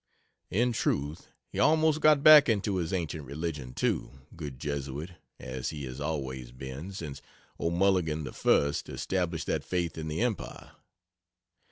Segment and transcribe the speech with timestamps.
[0.49, 5.83] In truth he almost got back into his ancient religion, too, good Jesuit, as he
[5.85, 7.21] has always been since
[7.59, 10.71] O'Mulligan the First established that faith in the Empire.